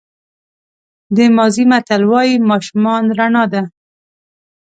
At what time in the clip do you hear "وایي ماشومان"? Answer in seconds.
2.11-3.03